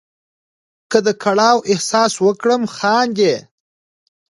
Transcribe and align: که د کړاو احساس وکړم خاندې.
که 0.91 0.97
د 1.07 1.09
کړاو 1.23 1.57
احساس 1.71 2.13
وکړم 2.25 2.61
خاندې. 2.75 3.33